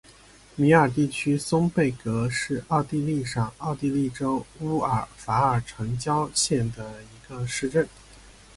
[0.55, 7.87] 米尔地区松贝格是奥地利上奥地利州乌尔法尔城郊县的一个市镇。